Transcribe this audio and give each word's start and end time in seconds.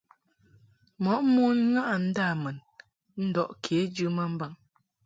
Mɔʼ 1.03 1.19
mon 1.33 1.57
ŋaʼɨ 1.73 1.95
ndâmun 2.07 2.57
ndɔʼ 3.25 3.49
kejɨ 3.63 4.05
ma 4.15 4.23
mbaŋ. 4.33 4.53